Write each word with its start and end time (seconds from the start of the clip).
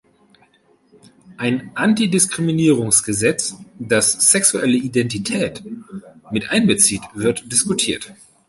Ein 1.37 1.69
Antidiskriminierungsgesetz, 1.75 3.55
das 3.77 4.13
sexuelle 4.31 4.77
Identität 4.77 5.63
miteinbezieht, 6.31 7.01
wird 7.13 7.51
diskutiert. 7.51 8.11